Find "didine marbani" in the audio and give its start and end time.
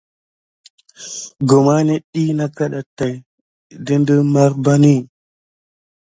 3.85-4.93